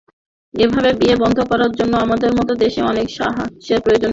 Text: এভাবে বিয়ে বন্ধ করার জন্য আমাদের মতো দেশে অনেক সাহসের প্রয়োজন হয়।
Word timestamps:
এভাবে 0.53 0.89
বিয়ে 0.99 1.15
বন্ধ 1.23 1.37
করার 1.51 1.71
জন্য 1.79 1.93
আমাদের 2.05 2.31
মতো 2.39 2.53
দেশে 2.63 2.81
অনেক 2.91 3.07
সাহসের 3.17 3.79
প্রয়োজন 3.83 4.01
হয়। 4.01 4.09